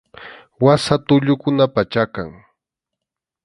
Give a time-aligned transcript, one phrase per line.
[0.63, 2.29] Wasa tullukunapa chakan.